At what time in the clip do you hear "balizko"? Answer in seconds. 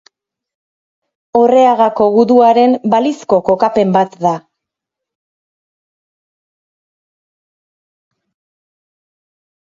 2.93-3.37